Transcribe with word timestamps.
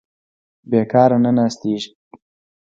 بېکاره 0.69 1.17
نه 1.25 1.31
ناستېږي. 1.37 1.91